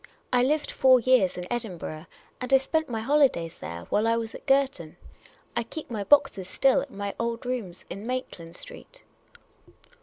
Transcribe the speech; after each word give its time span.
"I 0.33 0.41
lived 0.41 0.71
four 0.71 0.99
years 0.99 1.37
in 1.37 1.45
Edin 1.53 1.77
burgh. 1.77 2.07
And 2.41 2.51
I 2.51 2.57
spent 2.57 2.89
my 2.89 3.03
liolidays 3.03 3.59
there 3.59 3.81
while 3.91 4.07
I 4.07 4.17
was 4.17 4.33
at 4.33 4.47
Girton. 4.47 4.97
I 5.55 5.61
keep 5.61 5.91
my 5.91 6.03
boxes 6.03 6.49
still 6.49 6.81
at 6.81 6.89
my 6.89 7.13
old 7.19 7.45
rooms 7.45 7.85
in 7.87 8.07
Maitland 8.07 8.55
Street." 8.55 9.03